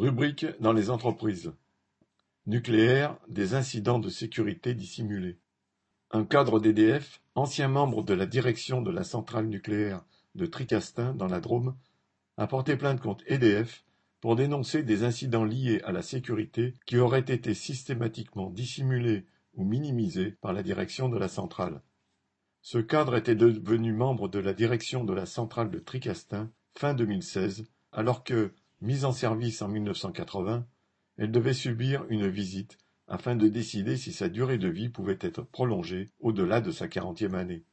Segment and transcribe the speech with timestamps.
[0.00, 1.52] Rubrique dans les entreprises.
[2.46, 5.38] Nucléaire, des incidents de sécurité dissimulés.
[6.10, 10.02] Un cadre d'EDF, ancien membre de la direction de la centrale nucléaire
[10.36, 11.76] de Tricastin dans la Drôme,
[12.38, 13.84] a porté plainte contre EDF
[14.22, 20.30] pour dénoncer des incidents liés à la sécurité qui auraient été systématiquement dissimulés ou minimisés
[20.40, 21.82] par la direction de la centrale.
[22.62, 27.66] Ce cadre était devenu membre de la direction de la centrale de Tricastin fin 2016,
[27.92, 30.66] alors que, Mise en service en 1980,
[31.18, 35.42] elle devait subir une visite afin de décider si sa durée de vie pouvait être
[35.42, 37.64] prolongée au-delà de sa quarantième année.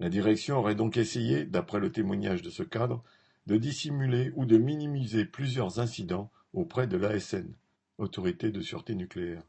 [0.00, 3.04] La direction aurait donc essayé, d'après le témoignage de ce cadre,
[3.46, 7.52] de dissimuler ou de minimiser plusieurs incidents auprès de l'ASN,
[7.98, 9.42] Autorité de sûreté nucléaire.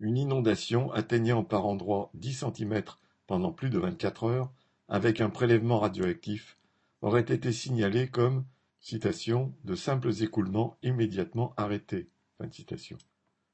[0.00, 2.82] Une inondation atteignant par endroits 10 cm
[3.26, 4.52] pendant plus de 24 heures,
[4.88, 6.58] avec un prélèvement radioactif,
[7.00, 8.44] aurait été signalée comme
[8.92, 12.10] de simples écoulements immédiatement arrêtés.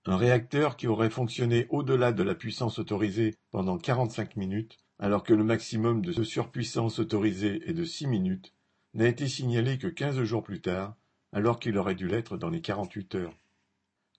[0.07, 5.32] Un réacteur qui aurait fonctionné au-delà de la puissance autorisée pendant 45 minutes, alors que
[5.32, 8.55] le maximum de surpuissance autorisée est de 6 minutes,
[8.95, 10.96] n'a été signalé que 15 jours plus tard,
[11.33, 13.38] alors qu'il aurait dû l'être dans les 48 heures.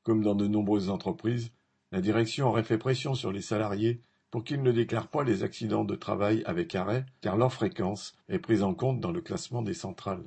[0.03, 1.52] Comme dans de nombreuses entreprises,
[1.91, 5.83] la direction aurait fait pression sur les salariés pour qu'ils ne déclarent pas les accidents
[5.83, 9.73] de travail avec arrêt, car leur fréquence est prise en compte dans le classement des
[9.73, 10.25] centrales.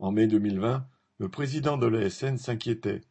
[0.00, 0.86] En mai 2020,
[1.18, 3.02] le président de l'ASN s'inquiétait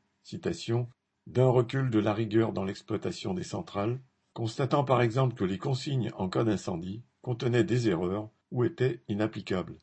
[1.27, 3.99] d'un recul de la rigueur dans l'exploitation des centrales,
[4.33, 9.77] constatant par exemple que les consignes en cas d'incendie contenaient des erreurs ou étaient inapplicables.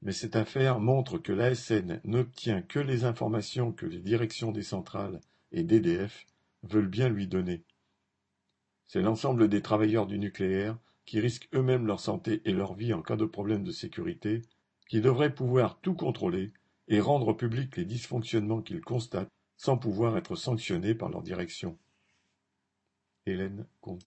[0.00, 5.20] Mais cette affaire montre que l'ASN n'obtient que les informations que les directions des centrales
[5.50, 6.24] et d'EDF
[6.62, 7.64] veulent bien lui donner.
[8.86, 13.02] C'est l'ensemble des travailleurs du nucléaire qui risquent eux-mêmes leur santé et leur vie en
[13.02, 14.42] cas de problème de sécurité
[14.88, 16.52] qui devrait pouvoir tout contrôler
[16.88, 21.78] et rendre publics les dysfonctionnements qu'ils constatent sans pouvoir être sanctionnés par leur direction.
[23.26, 23.66] Hélène